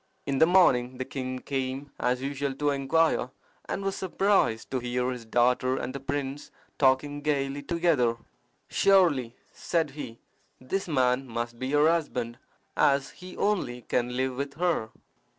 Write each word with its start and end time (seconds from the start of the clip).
In 0.25 0.39
the 0.39 0.47
morning 0.47 0.97
the 0.97 1.05
king 1.05 1.37
came 1.37 1.91
as 1.99 2.23
usual 2.23 2.55
to 2.55 2.71
inquire, 2.71 3.29
and 3.69 3.83
was 3.83 3.95
surprised 3.95 4.71
to 4.71 4.79
hear 4.79 5.11
his 5.11 5.25
daughter 5.25 5.77
and 5.77 5.93
the 5.93 5.99
prince 5.99 6.49
talking 6.79 7.21
gaily 7.21 7.61
together. 7.61 8.17
"Surely," 8.67 9.35
said 9.53 9.91
he, 9.91 10.17
"this 10.59 10.87
man 10.87 11.27
must 11.27 11.59
be 11.59 11.69
her 11.73 11.87
husband, 11.87 12.39
as 12.75 13.11
he 13.11 13.37
only 13.37 13.83
can 13.83 14.17
live 14.17 14.35
with 14.35 14.55
her." 14.55 14.89